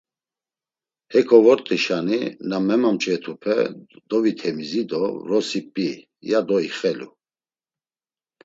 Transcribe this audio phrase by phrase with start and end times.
[1.13, 2.19] Heko vort̆işani
[2.49, 3.57] na memamç̌vetupe
[4.09, 5.89] dovitemizi do vrosi p̌i,
[6.29, 7.09] yado ixelu.